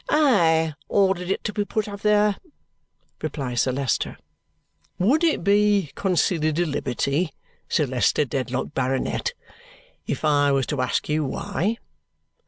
"I 0.09 0.73
ordered 0.89 1.29
it 1.29 1.43
to 1.43 1.53
be 1.53 1.63
put 1.63 1.87
up 1.87 2.01
there," 2.01 2.37
replies 3.21 3.61
Sir 3.61 3.71
Leicester. 3.71 4.17
"Would 4.97 5.23
it 5.23 5.43
be 5.43 5.91
considered 5.93 6.57
a 6.57 6.65
liberty, 6.65 7.33
Sir 7.69 7.85
Leicester 7.85 8.25
Dedlock, 8.25 8.73
Baronet, 8.73 9.33
if 10.07 10.25
I 10.25 10.51
was 10.53 10.65
to 10.67 10.81
ask 10.81 11.07
you 11.07 11.23
why?" 11.23 11.77